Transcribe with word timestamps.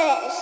gorgeous. 0.00 0.39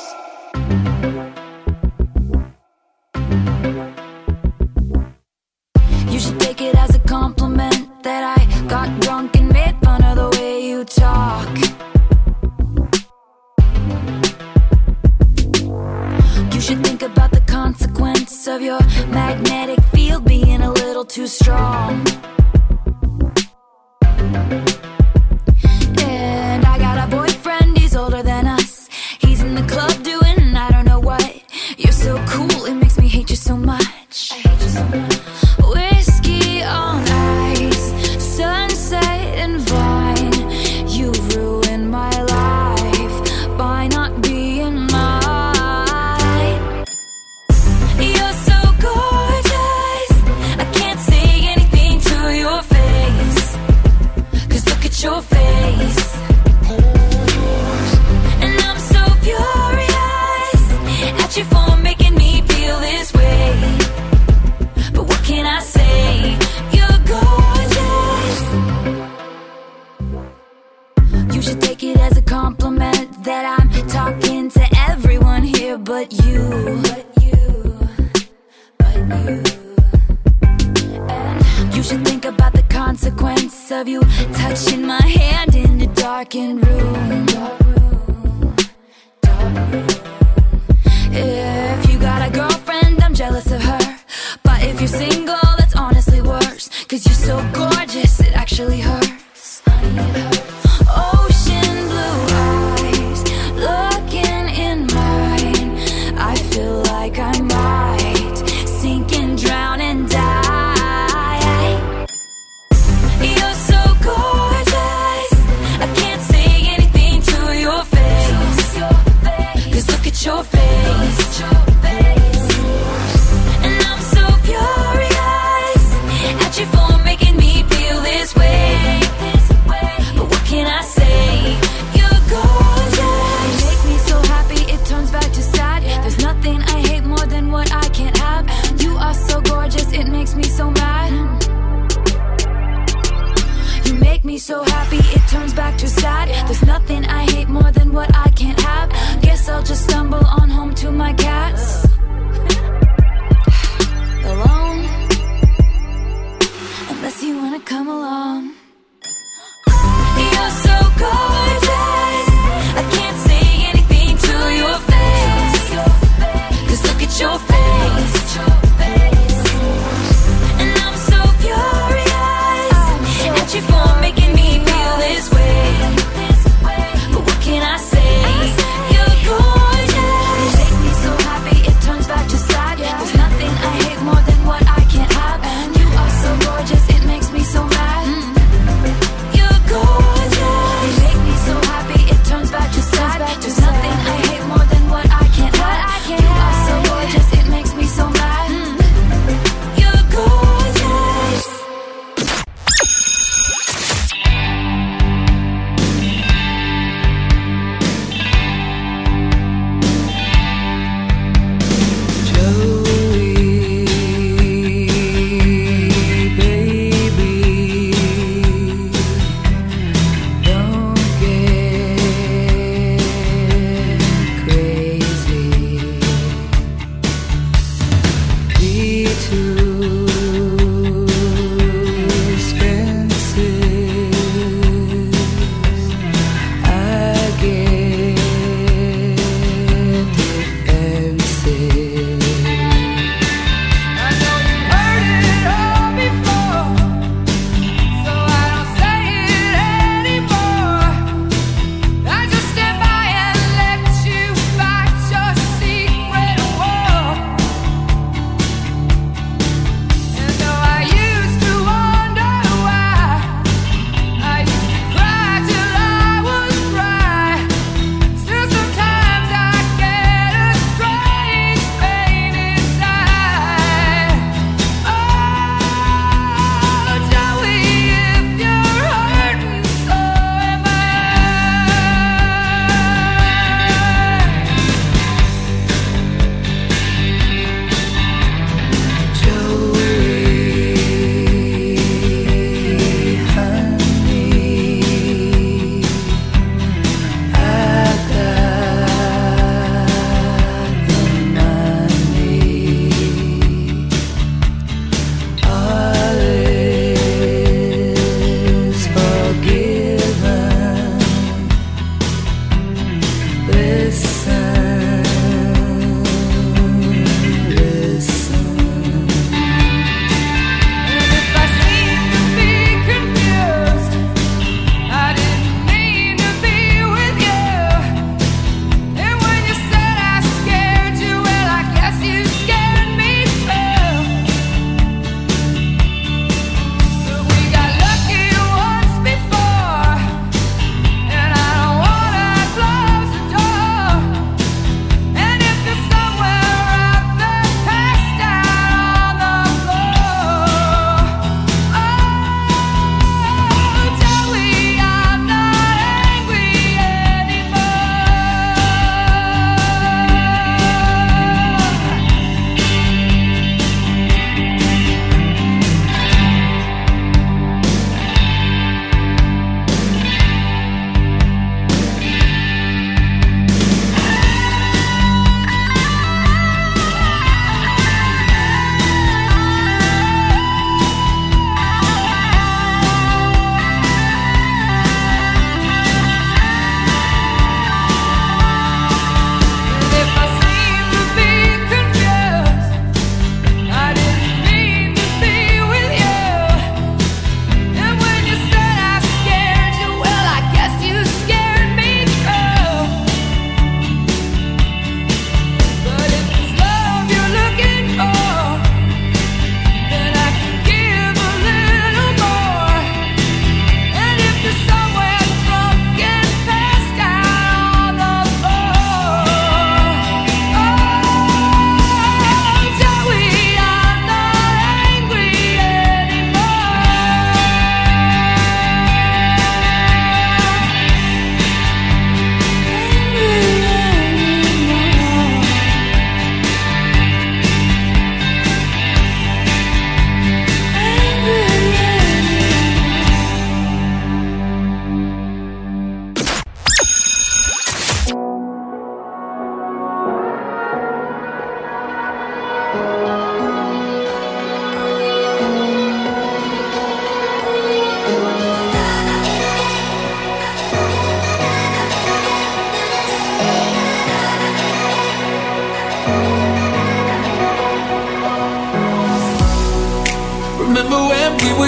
Cause 96.89 97.05
you're 97.05 97.15
so 97.15 97.51
gorgeous, 97.53 98.19
it 98.21 98.33
actually 98.35 98.81
hurts. 98.81 98.98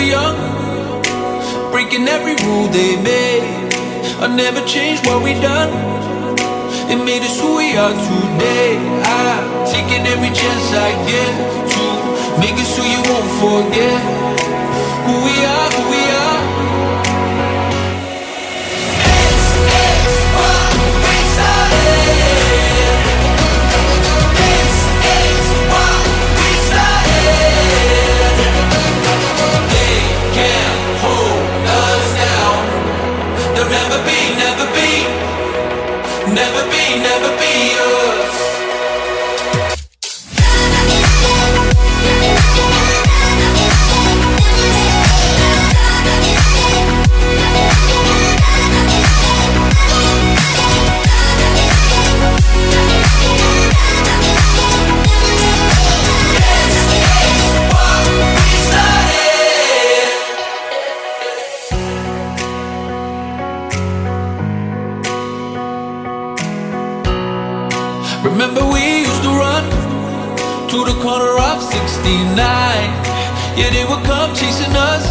were 0.00 0.06
young, 0.06 0.36
breaking 1.70 2.08
every 2.08 2.36
rule 2.46 2.68
they 2.68 2.96
made. 2.96 3.44
I 4.24 4.26
never 4.28 4.64
changed 4.66 5.06
what 5.06 5.22
we 5.22 5.34
done. 5.34 5.72
It 6.90 6.98
made 7.04 7.22
us 7.22 7.38
who 7.40 7.56
we 7.56 7.76
are 7.76 7.94
today. 8.08 8.70
I'm 9.04 9.44
taking 9.74 10.04
every 10.12 10.32
chance 10.40 10.66
I 10.88 10.90
get 11.10 11.32
to 11.74 11.84
make 12.40 12.56
us 12.64 12.72
who 12.76 12.84
you 12.94 13.00
won't 13.10 13.30
forget. 13.44 14.00
Who 15.06 15.14
we 15.26 15.36
are, 15.54 15.70
who 15.76 15.82
we 15.94 16.02
are. 16.16 16.19
Remember 68.22 68.60
we 68.68 69.00
used 69.00 69.22
to 69.22 69.30
run 69.30 69.64
to 70.68 70.84
the 70.84 70.92
corner 71.00 71.40
of 71.40 71.62
69 71.62 72.36
Yeah, 73.56 73.70
they 73.72 73.84
would 73.88 74.04
come 74.04 74.34
chasing 74.34 74.76
us. 74.76 75.08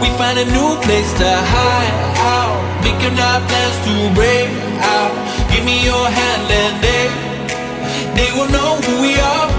We 0.00 0.06
find 0.14 0.38
a 0.38 0.44
new 0.44 0.78
place 0.86 1.10
to 1.18 1.26
hide 1.26 1.98
out. 2.22 2.54
Making 2.86 3.18
our 3.18 3.40
plans 3.50 3.76
to 3.86 4.14
break 4.14 4.46
out. 4.78 5.10
Give 5.50 5.64
me 5.64 5.82
your 5.84 6.06
hand 6.06 6.46
and 6.62 6.74
they 6.86 7.04
They 8.14 8.30
will 8.30 8.48
know 8.48 8.76
who 8.78 9.02
we 9.02 9.18
are 9.18 9.57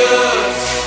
us. 0.00 0.82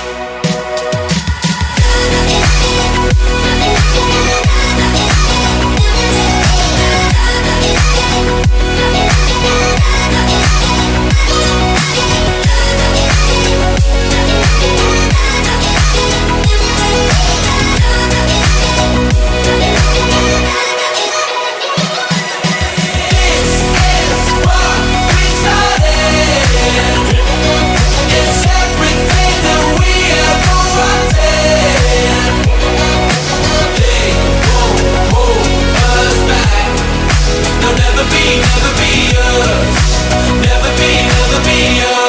Never 38.06 38.14
be 38.14 38.40
never 38.40 38.72
be 38.78 39.16
us. 39.16 40.06
Never 40.42 40.70
be, 40.78 40.90
never 41.06 41.44
be 41.44 41.80
us 41.82 42.05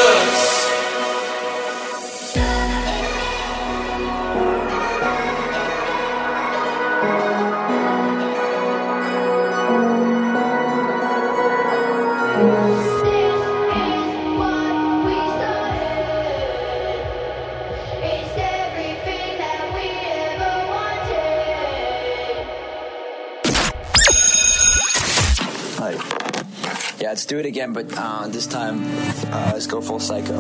do 27.28 27.38
it 27.38 27.46
again, 27.46 27.74
but 27.74 27.86
uh, 27.98 28.28
this 28.30 28.48
time, 28.48 28.86
uh, 29.34 29.52
let's 29.52 29.68
go 29.68 29.82
full 29.82 30.00
psycho. 30.00 30.40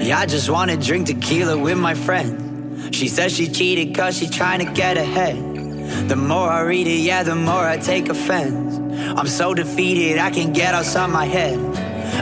Yeah, 0.00 0.18
I 0.20 0.26
just 0.26 0.48
wanna 0.48 0.76
drink 0.76 1.08
tequila 1.08 1.58
with 1.58 1.76
my 1.76 1.94
friend. 1.94 2.94
She 2.94 3.08
says 3.08 3.34
she 3.34 3.48
cheated 3.48 3.96
cause 3.96 4.16
she 4.16 4.28
trying 4.28 4.64
to 4.64 4.72
get 4.72 4.96
ahead. 4.96 6.08
The 6.08 6.14
more 6.14 6.48
I 6.48 6.60
read 6.60 6.86
it, 6.86 7.00
yeah, 7.00 7.24
the 7.24 7.34
more 7.34 7.66
I 7.66 7.78
take 7.78 8.08
offense. 8.08 8.78
I'm 9.18 9.26
so 9.26 9.54
defeated, 9.54 10.18
I 10.18 10.30
can't 10.30 10.54
get 10.54 10.72
outside 10.72 11.08
my 11.10 11.24
head. 11.24 11.58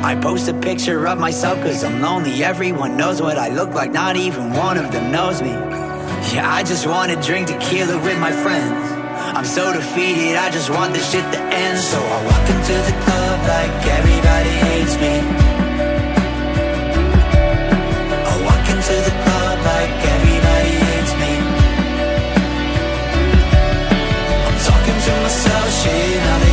I 0.02 0.18
post 0.18 0.48
a 0.48 0.54
picture 0.54 1.06
of 1.06 1.18
myself 1.18 1.60
cause 1.60 1.84
I'm 1.84 2.00
lonely. 2.00 2.42
Everyone 2.42 2.96
knows 2.96 3.20
what 3.20 3.36
I 3.36 3.48
look 3.48 3.74
like, 3.74 3.92
not 3.92 4.16
even 4.16 4.54
one 4.54 4.78
of 4.78 4.90
them 4.90 5.12
knows 5.12 5.42
me. 5.42 5.50
Yeah, 6.32 6.50
I 6.50 6.62
just 6.62 6.86
wanna 6.86 7.20
drink 7.22 7.48
tequila 7.48 8.02
with 8.02 8.18
my 8.18 8.32
friends. 8.32 8.93
I'm 9.44 9.50
so 9.50 9.74
defeated, 9.74 10.36
I 10.36 10.48
just 10.48 10.70
want 10.70 10.94
this 10.94 11.12
shit 11.12 11.20
to 11.20 11.38
end. 11.38 11.78
So 11.78 11.98
I 11.98 12.24
walk 12.24 12.48
into 12.48 12.72
the 12.88 12.96
club 13.04 13.38
like 13.44 13.76
everybody 13.92 14.48
hates 14.64 14.96
me. 14.96 15.20
I 18.24 18.34
walk 18.40 18.64
into 18.72 18.96
the 19.04 19.14
club 19.20 19.56
like 19.68 19.92
everybody 20.16 20.72
hates 20.88 21.12
me. 21.20 21.32
I'm 24.48 24.58
talking 24.64 24.98
to 25.04 25.12
myself, 25.20 25.68
shit, 25.76 26.43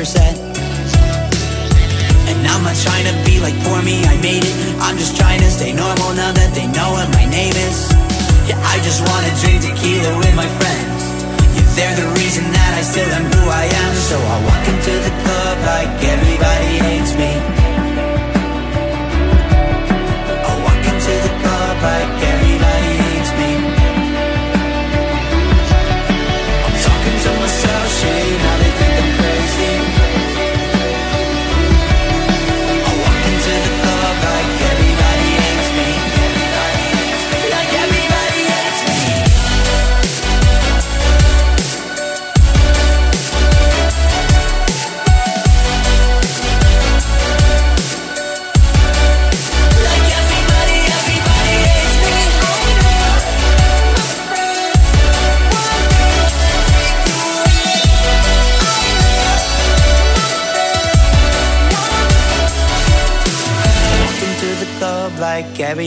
And 0.00 0.08
I'm 2.48 2.64
not 2.64 2.72
trying 2.80 3.04
to 3.04 3.12
be 3.28 3.36
like 3.36 3.52
poor 3.68 3.82
me, 3.84 4.00
I 4.08 4.16
made 4.24 4.40
it. 4.40 4.56
I'm 4.80 4.96
just 4.96 5.14
trying 5.14 5.40
to 5.40 5.50
stay 5.52 5.76
normal 5.76 6.16
now 6.16 6.32
that 6.32 6.56
they 6.56 6.64
know 6.72 6.88
what 6.96 7.12
my 7.12 7.28
name 7.28 7.52
is. 7.52 7.92
Yeah, 8.48 8.56
I 8.64 8.80
just 8.80 9.04
wanna 9.04 9.28
drink 9.44 9.60
tequila 9.60 10.16
with 10.16 10.32
my 10.32 10.48
friends. 10.56 11.04
Yeah, 11.52 11.68
they're 11.76 11.96
the 12.00 12.08
reason 12.16 12.48
that 12.48 12.80
I 12.80 12.82
still 12.82 13.12
am 13.12 13.28
who 13.28 13.44
I 13.44 13.68
am. 13.68 13.92
So 14.08 14.16
I 14.16 14.36
walk 14.40 14.64
into 14.72 14.94
the 15.04 15.12
club 15.20 15.56
like 15.68 15.92
everybody 16.00 16.72
hates 16.80 17.12
me. 17.20 17.32
I 20.48 20.52
walk 20.64 20.80
into 20.80 21.12
the 21.28 21.32
club 21.44 21.76
like 21.84 22.19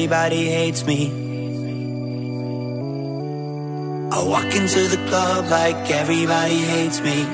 everybody 0.04 0.50
hates 0.50 0.86
me. 0.86 1.08
I 4.12 4.22
walk 4.28 4.54
into 4.54 4.82
the 4.90 4.98
club 5.08 5.50
like 5.50 5.90
everybody 5.92 6.58
hates 6.58 7.00
me. 7.00 7.24
I 7.24 7.30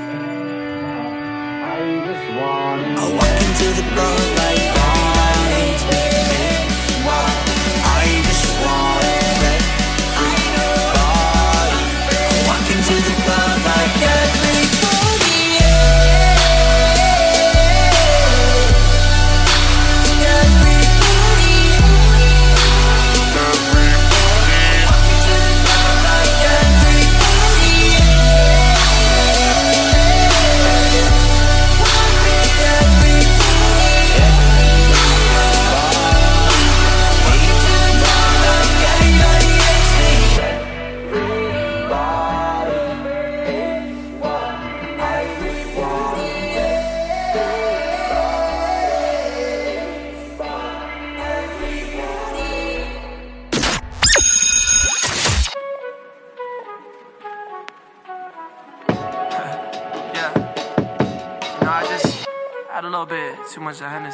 walk 3.18 3.42
into 3.48 3.68
the 3.74 3.86
club 3.94 4.20
like 4.38 4.62
everybody 4.86 5.46
hates 5.56 5.84
me. 5.90 7.39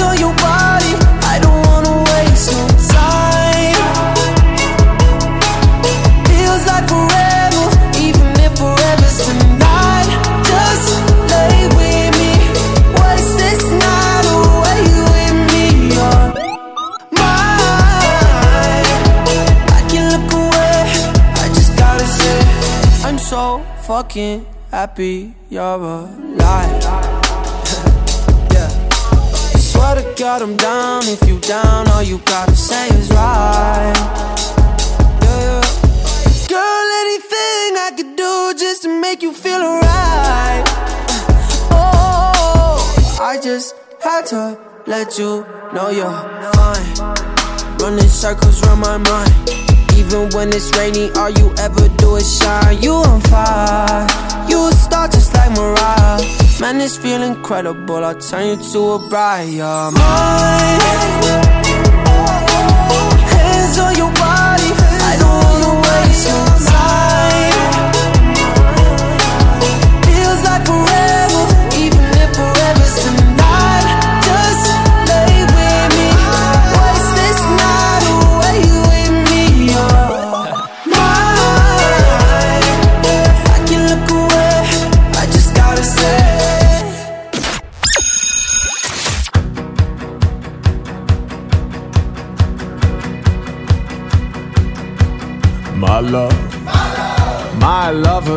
On 0.00 0.18
your 0.18 0.34
body, 0.36 0.94
I 1.22 1.38
don't 1.40 1.66
wanna 1.66 2.02
waste 2.10 2.50
no 2.50 2.66
time. 2.88 3.76
Feels 6.26 6.64
like 6.66 6.86
forever, 6.88 7.64
even 8.00 8.28
if 8.40 8.52
forever's 8.58 9.18
tonight. 9.26 10.08
Just 10.48 10.86
lay 11.30 11.68
with 11.76 12.10
me, 12.18 12.32
waste 12.98 13.34
this 13.38 13.62
night 13.84 14.26
away 14.38 14.82
with 15.12 15.36
me. 15.52 15.66
Mine. 17.12 18.86
I 19.76 19.80
can 19.90 20.04
look 20.12 20.32
away, 20.32 20.76
I 21.36 21.46
just 21.54 21.72
gotta 21.76 22.06
say, 22.06 22.38
I'm 23.06 23.18
so 23.18 23.42
fucking 23.82 24.46
happy 24.70 25.34
you're 25.50 25.62
alive. 25.62 27.11
Yeah. 29.94 30.00
Swear 30.00 30.14
to 30.14 30.18
God 30.18 30.42
I'm 30.42 30.56
down 30.56 31.02
if 31.04 31.26
you 31.28 31.38
down, 31.40 31.88
all 31.88 32.02
you 32.02 32.18
gotta 32.18 32.56
say 32.56 32.88
is 32.88 33.10
right. 33.10 33.94
Yeah. 35.22 35.60
Girl, 36.48 36.86
anything 37.02 37.76
I 37.76 37.92
could 37.96 38.16
do 38.16 38.54
just 38.58 38.82
to 38.82 39.00
make 39.00 39.22
you 39.22 39.32
feel 39.32 39.60
alright. 39.60 40.64
Uh, 41.70 42.32
oh, 42.34 43.18
I 43.20 43.38
just 43.42 43.74
had 44.02 44.26
to 44.26 44.58
let 44.86 45.18
you 45.18 45.46
know 45.74 45.90
you're 45.90 46.10
fine. 46.52 47.16
Running 47.78 48.08
circles 48.08 48.62
around 48.62 48.80
my 48.80 48.98
mind. 48.98 49.71
Even 50.12 50.28
when 50.34 50.48
it's 50.50 50.70
rainy, 50.76 51.10
all 51.12 51.30
you 51.30 51.54
ever 51.58 51.88
do 51.96 52.16
is 52.16 52.36
shine. 52.36 52.82
You 52.82 52.92
on 52.92 53.22
fire, 53.22 54.06
you 54.46 54.68
a 54.68 54.72
star 54.72 55.08
just 55.08 55.32
like 55.32 55.50
Mariah. 55.52 56.20
Man, 56.60 56.76
this 56.76 56.98
feel 56.98 57.22
incredible. 57.22 58.04
I'll 58.04 58.14
turn 58.20 58.46
you 58.48 58.72
to 58.72 58.78
a 58.90 59.08
bride. 59.08 59.48
You're 59.48 59.90
mine. 59.90 60.80
Hands 63.32 63.78
on 63.78 63.96
your 63.96 64.12
body, 64.12 64.70
I 65.08 65.16
don't 65.18 65.44
wanna 65.44 65.80
waste 65.80 66.28
no 66.28 66.66
time. 66.66 66.91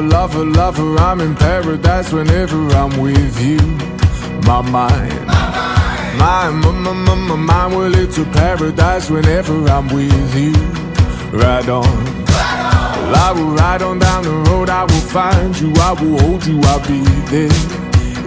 Lover, 0.09 0.45
lover, 0.45 0.97
I'm 0.97 1.19
in 1.21 1.35
paradise 1.35 2.11
whenever 2.11 2.69
I'm 2.71 2.99
with 2.99 3.39
you. 3.41 3.59
My 4.47 4.61
mind. 4.61 5.25
My, 5.27 6.49
mind, 6.49 6.61
my, 6.61 6.71
my, 6.71 6.93
my, 6.93 7.15
my 7.15 7.35
mind, 7.35 7.75
well, 7.75 7.95
it's 7.95 8.17
a 8.17 8.25
paradise 8.25 9.09
whenever 9.09 9.67
I'm 9.67 9.87
with 9.89 10.35
you. 10.35 10.53
Ride 11.37 11.69
on. 11.69 12.15
I 13.17 13.31
will 13.31 13.51
ride 13.55 13.81
on 13.81 13.99
down 13.99 14.23
the 14.23 14.31
road, 14.49 14.69
I 14.69 14.83
will 14.83 15.07
find 15.17 15.59
you, 15.59 15.73
I 15.77 15.93
will 15.93 16.19
hold 16.19 16.45
you, 16.45 16.59
I'll 16.63 16.79
be 16.87 17.01
there. 17.31 17.49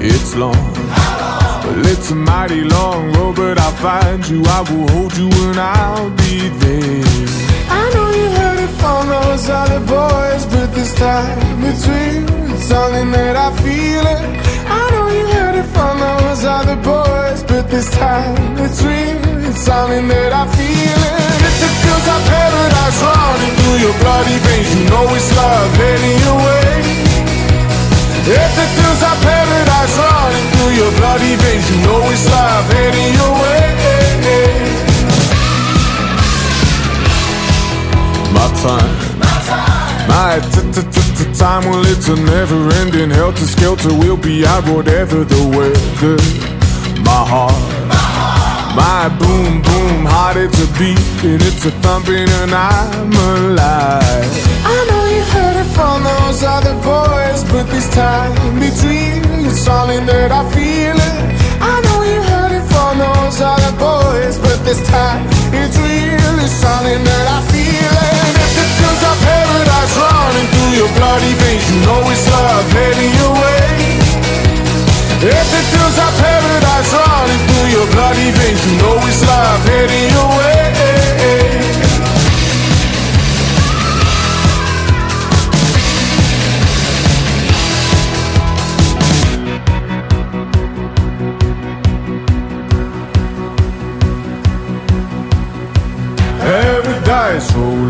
It's 0.01 0.35
long. 0.35 0.73
Well, 1.65 1.87
it's 1.87 2.11
a 2.11 2.15
mighty 2.15 2.63
long 2.63 3.13
road, 3.13 3.37
but 3.37 3.59
I'll 3.59 3.73
find 3.73 4.27
you, 4.29 4.43
I 4.47 4.61
will 4.71 4.89
hold 4.89 5.17
you, 5.17 5.29
and 5.29 5.59
I'll 5.59 6.11
be 6.11 6.49
there. 6.49 7.48
I 7.89 7.95
know 7.95 8.11
you 8.13 8.29
heard 8.37 8.61
it 8.61 8.73
from 8.77 9.09
those 9.09 9.49
other 9.49 9.81
boys, 9.81 10.45
but 10.53 10.69
this 10.77 10.93
time 10.95 11.65
it's 11.65 11.89
real. 11.89 12.53
It's 12.53 12.69
something 12.69 13.11
that 13.17 13.35
I 13.35 13.49
feel 13.65 14.05
it. 14.05 14.25
I 14.69 14.83
know 14.93 15.09
you 15.09 15.25
heard 15.33 15.57
it 15.57 15.69
from 15.73 15.97
those 15.97 16.45
other 16.45 16.77
boys, 16.85 17.41
but 17.49 17.71
this 17.71 17.89
time 17.89 18.37
real. 18.85 19.17
It's 19.49 19.65
something 19.65 20.05
that 20.05 20.33
I 20.37 20.45
feel 20.53 21.01
it. 21.01 21.41
If 21.49 21.57
it 21.65 21.75
feels 21.81 22.05
like 22.05 22.25
paradise 22.29 23.01
running 23.01 23.55
through 23.57 23.79
your 23.81 23.97
bloody 24.05 24.37
veins, 24.37 24.69
you 24.77 24.85
know 24.93 25.09
it's 25.17 25.31
love 25.33 25.73
heading 25.81 26.19
your. 26.29 26.45
If 28.29 28.53
it 28.53 28.71
feels 28.77 29.01
like 29.01 29.21
paradise 29.25 29.95
running 29.97 30.49
through 30.53 30.73
your 30.77 30.93
bloody 31.01 31.35
veins, 31.41 31.65
you 31.73 31.79
know 31.89 32.05
it's 32.13 32.29
love 32.29 32.69
heading 32.69 33.13
your. 33.17 33.68
My 38.39 38.47
time, 38.63 38.95
my 40.07 40.39
t-t-t-t-time, 40.55 41.65
well 41.69 41.85
it's 41.87 42.07
a 42.09 42.15
never-ending 42.15 43.11
helter-skelter. 43.11 43.93
We'll 43.99 44.17
be 44.17 44.47
out 44.47 44.65
whatever 44.69 45.25
the 45.25 45.43
weather. 45.57 46.19
My 47.03 47.23
heart, 47.33 47.59
my 48.79 49.09
boom 49.19 49.61
boom 49.63 50.07
heart, 50.07 50.37
it's 50.37 50.59
a 50.63 50.69
beat 50.79 50.99
and 51.27 51.43
it's 51.43 51.65
a 51.67 51.73
thumping, 51.83 52.29
and 52.29 52.53
I'm 52.55 53.13
alive. 53.13 54.31
I 54.65 54.77
know 54.89 55.05
you 55.15 55.23
heard 55.35 55.57
it 55.59 55.71
from 55.75 56.05
those 56.05 56.43
other 56.45 56.77
boys, 56.87 57.43
but 57.51 57.67
this 57.75 57.89
time 57.91 58.33
it's 58.63 58.85
real. 58.85 59.47
It's 59.51 59.59
something 59.61 60.07
that 60.07 60.31
I 60.31 60.43
feel 60.55 60.95
it. 60.95 61.17
I 61.61 61.75
know 61.85 62.03
you 62.07 62.23
heard 62.23 62.53
it 62.53 62.65
from 62.71 62.99
those 62.99 63.41
other 63.41 63.73
boys, 63.79 64.39
but 64.39 64.63
this 64.65 64.81
time 64.87 65.27
it's 65.53 65.77
real. 65.77 66.35
It's 66.45 66.53
something 66.55 67.03
that 67.03 67.27
I 67.37 67.41
feel 67.51 67.93
it 67.93 67.98
that's 69.89 69.97
running 69.97 70.49
through 70.53 70.73
your 70.77 70.89
bloody 70.97 71.35
veins. 71.35 71.65
You 71.71 71.81
know 71.87 72.01
it's 72.11 72.29
love 72.31 72.73
heading 72.73 73.13
your 73.21 73.33
way. 73.33 73.99
If 75.21 75.49
it 75.59 75.67
feels 75.73 75.99
like 75.99 76.15
paradise 76.19 76.93
running 76.93 77.43
through 77.49 77.69
your 77.75 77.87
bloody 77.91 78.31
veins 78.31 78.65
You 78.67 78.79
know 78.79 78.97
it's 79.03 79.23
love 79.27 79.65
heading 79.65 80.11
your 80.13 80.29
way. 80.39 80.57
Paradise 96.41 97.55
rolling 97.55 97.88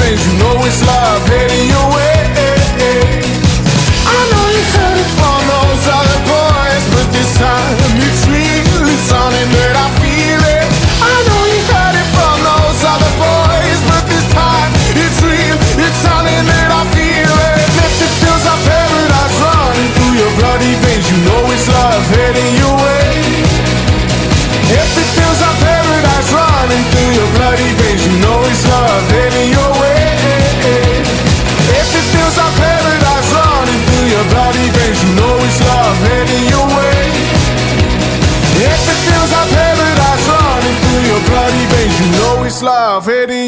you 0.00 0.38
know 0.38 0.56
it's 0.64 0.80
love 0.86 1.28
heading 1.28 1.68
your 1.68 1.91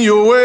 your 0.04 0.22
way. 0.28 0.43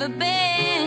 never 0.00 0.14
been. 0.18 0.79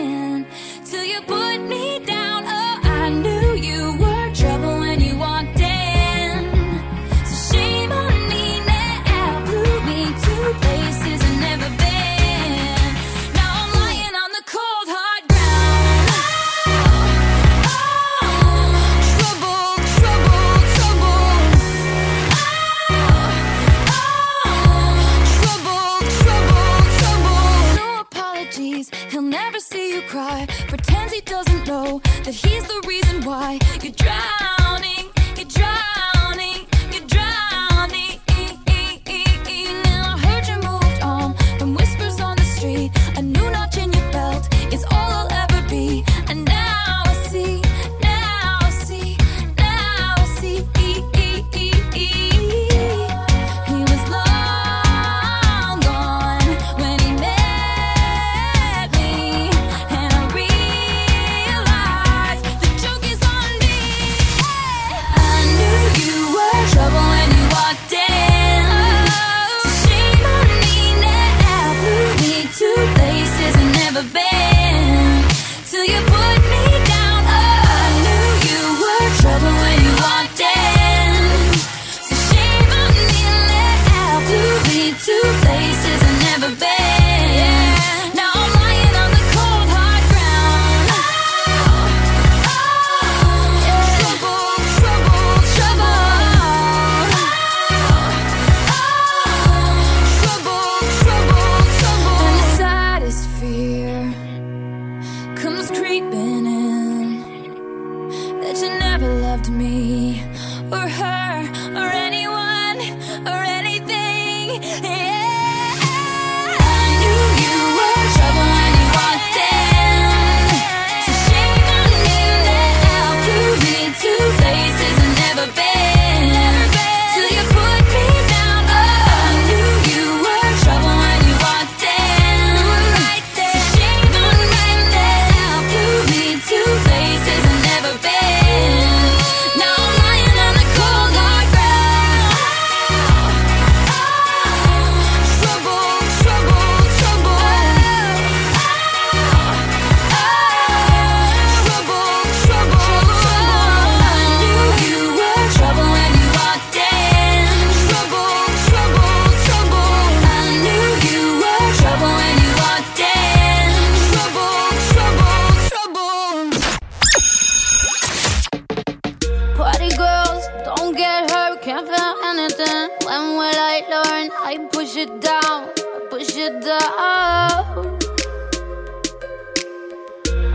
Push 174.94 175.08
it 175.08 175.20
down, 175.20 175.68
push 176.08 176.36
it 176.36 176.62
down. 176.62 177.98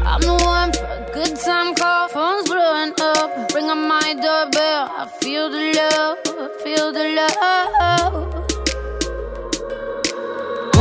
I'm 0.08 0.22
the 0.22 0.40
one 0.46 0.72
for 0.72 0.86
a 0.86 1.12
good 1.14 1.36
time 1.36 1.76
call. 1.76 2.08
Phone's 2.08 2.48
blowing 2.48 2.94
up. 3.02 3.54
Ring 3.54 3.70
on 3.70 3.86
my 3.90 4.14
doorbell. 4.14 4.84
I 4.96 5.08
feel 5.20 5.50
the 5.50 5.64
love, 5.80 6.18
I 6.26 6.48
feel 6.64 6.88
the 6.94 7.06
love. 7.20 8.14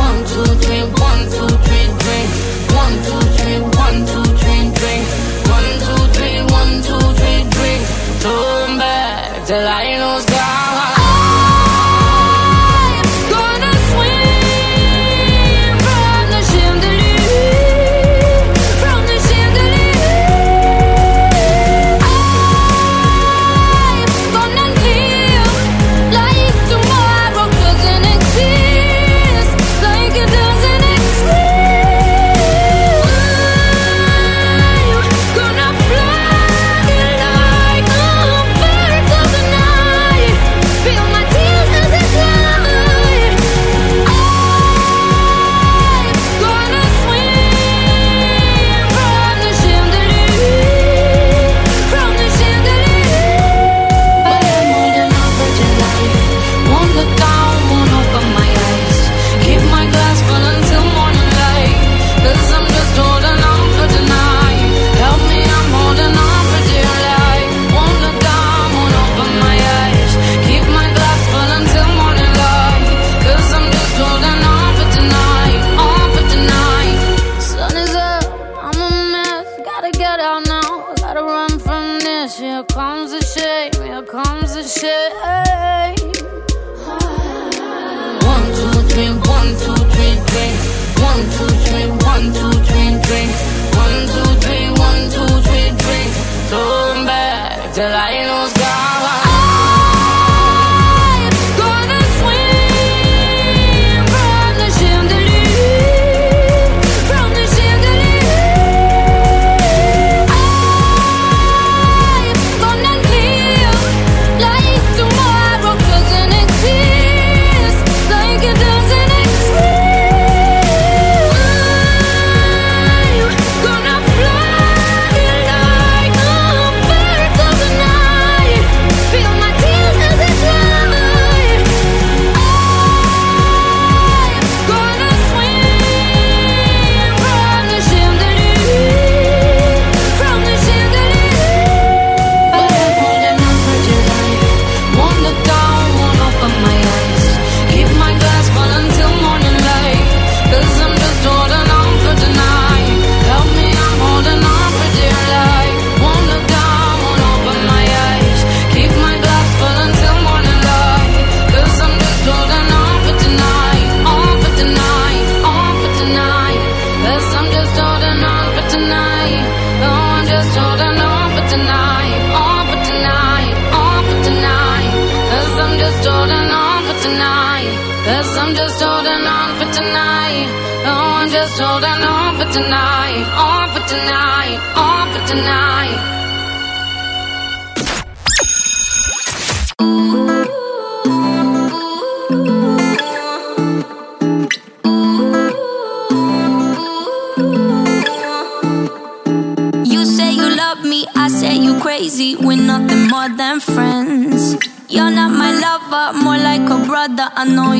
One, 0.03 0.19
two, 0.31 0.49
three, 0.63 0.83
one, 1.07 1.23
two, 1.35 1.51
three, 1.65 1.87
drink. 1.99 2.29
One, 2.79 2.95
two, 3.07 3.23
three, 3.39 3.59
one, 3.59 3.99
two, 4.09 4.23
three, 4.39 4.63
drink. 4.79 5.03
One, 5.55 5.71
two, 5.83 6.01
three, 6.15 6.39
one, 6.59 6.73
two, 6.87 7.05
three, 7.19 7.41
drink. 7.55 7.81
Turn 8.23 8.77
back 8.79 9.45
till 9.47 9.67
I 9.67 9.97
know 9.99 10.38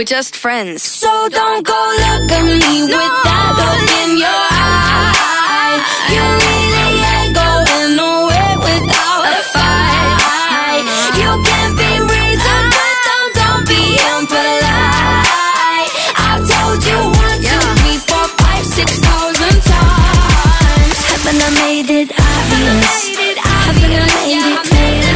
We're 0.00 0.04
just 0.04 0.34
friends. 0.34 0.80
So 0.82 1.28
don't 1.28 1.60
go 1.60 1.76
look 1.76 2.32
at 2.32 2.40
me 2.40 2.88
with 2.88 3.16
that 3.28 3.52
look 3.52 3.84
in 4.00 4.16
your 4.16 4.44
eye. 4.48 5.76
You 6.08 6.24
really 6.40 7.04
ain't 7.04 7.36
going 7.36 8.00
nowhere 8.00 8.56
without 8.64 9.28
a 9.28 9.44
fight. 9.52 10.88
You 11.20 11.28
can 11.44 11.76
be 11.76 11.92
reasoned, 12.00 12.68
but 12.72 12.96
don't, 13.04 13.44
don't 13.44 13.64
be 13.68 14.00
impolite. 14.00 15.92
I've 16.16 16.48
told 16.48 16.80
you 16.80 16.96
one, 17.20 17.36
two, 17.44 17.60
three, 17.84 18.00
four, 18.00 18.24
five, 18.40 18.64
six 18.72 19.04
thousand 19.04 19.52
times. 19.68 20.96
Haven't 21.12 21.44
I 21.44 21.50
made 21.60 21.92
it 21.92 22.08
obvious? 22.08 23.20
Haven't 23.36 24.00
I 24.00 24.08
made 24.16 24.48
it 24.48 24.64
clear? 24.64 25.12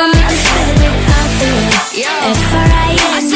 Want 0.00 0.08
me 0.16 0.24
to 0.24 0.36
spell 0.40 0.72
it 0.72 1.04
out 1.04 1.36
there? 1.36 2.32
F-R-I-N-D-S. 2.32 3.33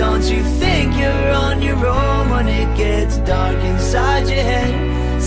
Don't 0.00 0.24
you 0.30 0.42
think 0.58 0.96
you're 0.96 1.30
on 1.32 1.60
your 1.60 1.76
own 1.86 2.30
when 2.30 2.48
it 2.48 2.74
gets 2.74 3.18
dark 3.18 3.62
inside 3.62 4.26
your 4.30 4.42
head? 4.42 4.72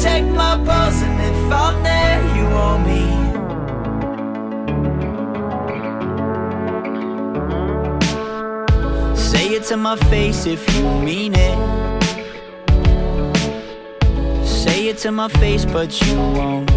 Take 0.02 0.26
my 0.26 0.56
pulse 0.66 1.00
and 1.04 1.22
if 1.30 1.54
I'm 1.54 1.84
there, 1.84 2.20
you 2.36 2.46
want 2.58 2.82
me. 2.88 3.04
Say 9.16 9.46
it 9.50 9.64
to 9.66 9.78
my 9.78 9.96
face 10.10 10.48
if 10.48 10.62
you 10.76 10.84
mean 11.08 11.36
it. 11.36 11.58
Say 14.44 14.88
it 14.88 14.98
to 15.04 15.12
my 15.12 15.28
face, 15.28 15.66
but 15.66 16.02
you 16.02 16.18
won't. 16.18 16.72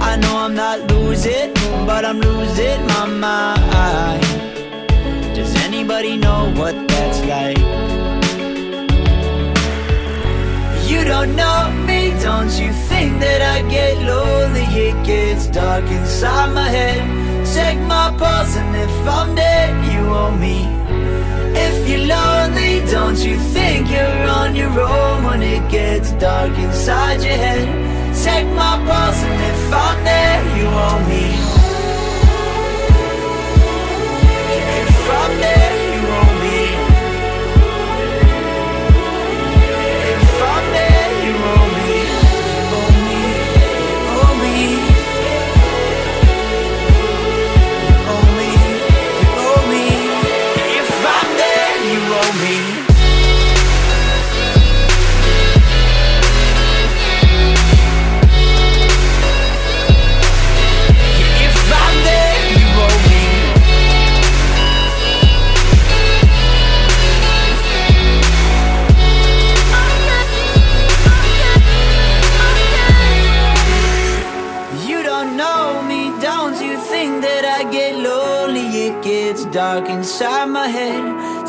I 0.00 0.16
know 0.20 0.36
I'm 0.36 0.54
not 0.54 0.88
losing, 0.92 1.52
but 1.84 2.04
I'm 2.04 2.20
losing 2.20 2.86
my 2.86 3.06
mind 3.06 4.23
anybody 5.84 6.16
know 6.16 6.50
what 6.56 6.74
that's 6.88 7.20
like? 7.26 7.58
You 10.88 11.04
don't 11.04 11.36
know 11.36 11.70
me, 11.86 12.10
don't 12.22 12.52
you 12.58 12.72
think 12.88 13.20
that 13.20 13.42
I 13.42 13.68
get 13.68 13.98
lonely? 13.98 14.64
It 14.86 15.04
gets 15.04 15.46
dark 15.48 15.84
inside 15.84 16.54
my 16.54 16.70
head. 16.70 17.02
Check 17.54 17.76
my 17.80 18.16
pulse, 18.18 18.56
and 18.56 18.74
if 18.74 19.08
I'm 19.16 19.34
dead, 19.34 19.70
you 19.92 20.00
owe 20.08 20.34
me. 20.34 20.64
If 21.66 21.86
you're 21.86 22.06
lonely, 22.06 22.80
don't 22.90 23.18
you 23.18 23.36
think 23.52 23.90
you're 23.90 24.28
on 24.40 24.56
your 24.56 24.80
own 24.80 25.24
when 25.24 25.42
it 25.42 25.70
gets 25.70 26.12
dark 26.12 26.56
inside 26.56 27.22
your 27.22 27.36
head? 27.46 27.66
Check 28.24 28.46
my 28.56 28.74
pulse, 28.88 29.22
and 29.22 29.40
if 29.52 29.74
I'm 29.84 29.98
there, 30.08 30.40
you 30.56 30.66
owe 30.86 31.00
me. 31.10 31.24
If 34.80 35.10
I'm 35.10 35.40
there. 35.40 35.73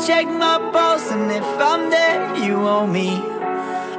Check 0.06 0.28
my 0.28 0.58
pulse, 0.72 1.10
and 1.10 1.32
if 1.32 1.42
I'm 1.42 1.90
there, 1.90 2.36
you 2.36 2.54
owe 2.54 2.86
me. 2.86 3.20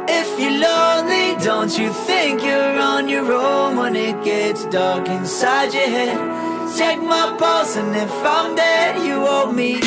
If 0.07 0.39
you're 0.39 0.57
lonely, 0.57 1.35
don't 1.43 1.77
you 1.77 1.91
think 1.91 2.41
you're 2.41 2.79
on 2.79 3.09
your 3.09 3.29
own 3.29 3.75
when 3.75 3.93
it 3.97 4.23
gets 4.23 4.63
dark 4.67 5.09
inside 5.09 5.73
your 5.73 5.89
head? 5.97 6.17
Check 6.77 7.01
my 7.01 7.35
pulse, 7.37 7.75
and 7.75 7.93
if 7.93 8.09
I'm 8.23 8.55
there, 8.55 8.95
you 9.05 9.15
owe 9.15 9.51
me. 9.51 9.81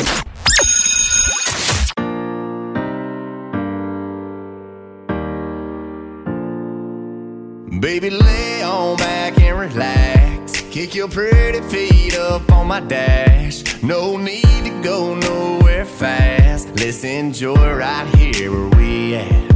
Baby, 7.79 8.11
lay 8.11 8.61
on 8.61 8.95
back 8.97 9.39
and 9.39 9.59
relax. 9.59 10.61
Kick 10.69 10.93
your 10.93 11.07
pretty 11.07 11.61
feet 11.61 12.15
up 12.15 12.51
on 12.51 12.67
my 12.67 12.79
dash. 12.79 13.81
No 13.81 14.17
need 14.17 14.65
to 14.65 14.81
go 14.83 15.15
nowhere 15.15 15.60
fast. 15.85 16.69
Let's 16.75 17.03
enjoy 17.03 17.75
right 17.77 18.07
here 18.15 18.51
where 18.51 18.69
we 18.77 19.15
at. 19.15 19.51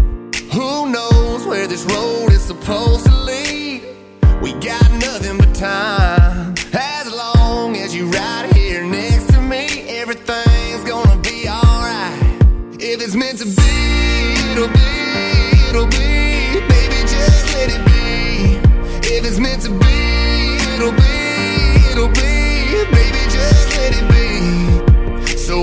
Who 0.53 0.89
knows 0.89 1.45
where 1.45 1.67
this 1.67 1.83
road 1.85 2.31
is 2.31 2.41
supposed 2.41 3.05
to 3.05 3.15
lead? 3.15 3.83
We 4.41 4.53
got 4.53 4.89
nothing 4.91 5.37
but 5.37 5.53
time. 5.53 6.55
As 6.73 7.11
long 7.11 7.75
as 7.77 7.95
you 7.95 8.07
right 8.07 8.34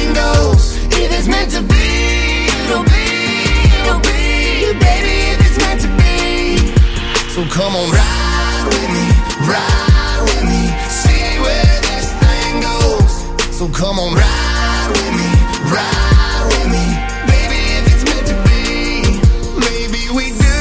thing 0.00 0.14
goes. 0.14 0.76
If 1.02 1.10
it's 1.16 1.28
meant 1.28 1.50
to 1.52 1.62
be, 1.62 1.86
it'll 2.64 2.84
be, 2.84 3.06
it'll 3.84 4.00
be. 4.00 4.72
Baby, 4.80 5.16
if 5.32 5.38
it's 5.46 5.58
meant 5.64 5.80
to 5.84 5.90
be. 6.00 6.56
So 7.34 7.40
come 7.56 7.74
on, 7.76 7.88
ride 7.90 8.66
with 8.72 8.88
me, 8.96 9.06
ride 9.52 10.20
with 10.28 10.44
me, 10.50 10.62
see 10.88 11.26
where 11.44 11.76
this 11.88 12.08
thing 12.22 12.54
goes. 12.68 13.12
So 13.58 13.68
come 13.68 13.98
on, 13.98 14.14
ride 14.14 14.88
with 14.96 15.12
me, 15.20 15.28
ride 15.74 16.44
with 16.50 16.66
me, 16.74 16.86
baby, 17.32 17.60
if 17.78 17.84
it's 17.92 18.04
meant 18.10 18.26
to 18.32 18.36
be. 18.48 18.62
Maybe 19.66 20.02
we 20.16 20.26
do, 20.46 20.60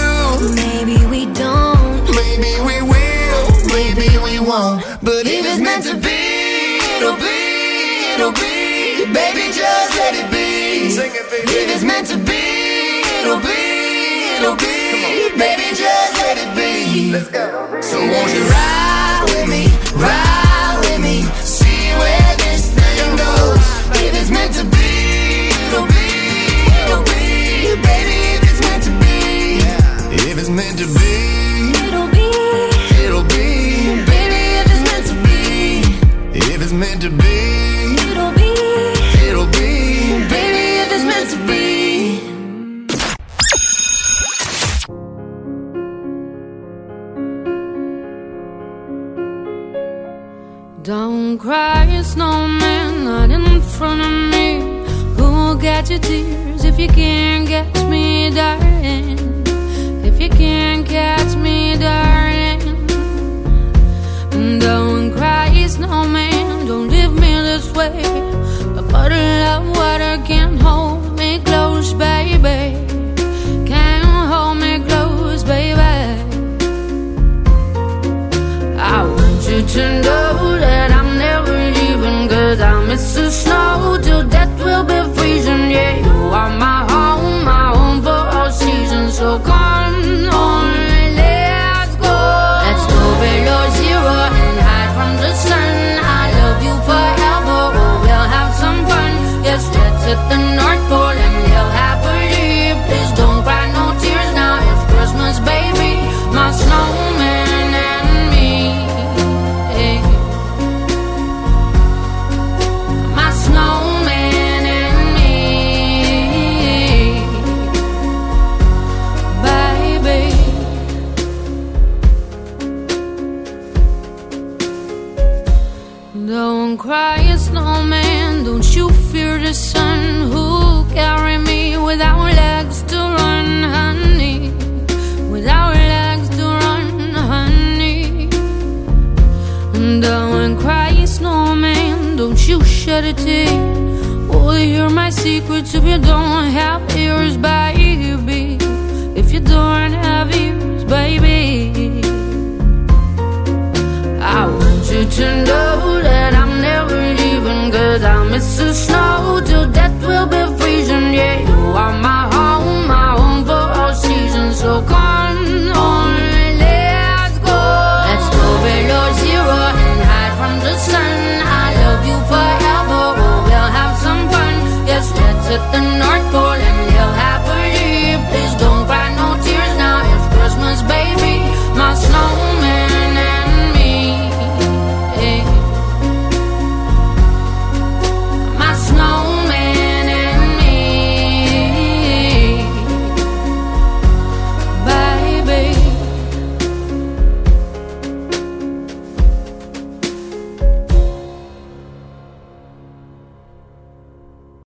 Maybe 0.55 0.97
we 1.13 1.21
don't. 1.33 2.03
maybe 2.19 2.51
we 2.67 2.75
will, 2.91 3.45
maybe 3.75 4.07
we 4.25 4.39
won't. 4.39 4.83
Sing 10.99 11.15
it, 11.15 11.31
baby. 11.31 11.47
If 11.47 11.75
it's 11.75 11.83
meant 11.85 12.07
to 12.07 12.17
be, 12.17 12.99
it'll 13.23 13.39
be, 13.39 14.35
it'll 14.35 14.59
be. 14.59 15.31
Baby, 15.39 15.71
just 15.71 16.11
let 16.19 16.35
it 16.35 16.51
be. 16.59 17.09
Let's 17.09 17.29
go. 17.31 17.79
So 17.79 17.97
won't 18.03 18.31
you 18.35 18.43
ride 18.43 19.23
with 19.31 19.47
me, 19.47 19.48